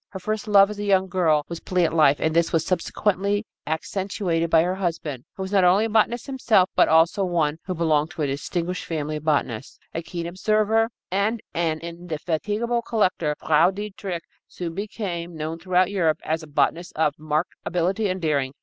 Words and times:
Her 0.09 0.19
first 0.19 0.47
love, 0.47 0.71
as 0.71 0.79
a 0.79 0.83
young 0.83 1.07
girl, 1.07 1.45
was 1.47 1.59
plant 1.59 1.93
life, 1.93 2.19
and 2.19 2.35
this 2.35 2.51
was 2.51 2.65
subsequently 2.65 3.45
accentuated 3.67 4.49
by 4.49 4.63
her 4.63 4.73
husband, 4.73 5.25
who 5.35 5.43
was 5.43 5.51
not 5.51 5.63
only 5.63 5.85
a 5.85 5.89
botanist 5.89 6.25
himself 6.25 6.71
but 6.75 6.87
also 6.87 7.23
one 7.23 7.59
who 7.65 7.75
belonged 7.75 8.09
to 8.13 8.23
a 8.23 8.25
distinguished 8.25 8.83
family 8.85 9.17
of 9.17 9.23
botanists. 9.25 9.77
A 9.93 10.01
keen 10.01 10.25
observer 10.25 10.89
and 11.11 11.39
an 11.53 11.81
indefatigable 11.81 12.81
collector, 12.81 13.35
Frau 13.37 13.69
Dietrich 13.69 14.23
soon 14.47 14.73
became 14.73 15.37
known 15.37 15.59
throughout 15.59 15.91
Europe 15.91 16.19
as 16.25 16.41
a 16.41 16.47
botanist 16.47 16.93
of 16.95 17.13
marked 17.19 17.53
ability 17.63 18.09
and 18.09 18.19
daring. 18.19 18.53